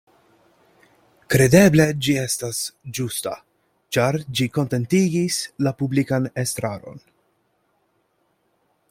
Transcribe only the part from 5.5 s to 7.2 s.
la publikan estraron.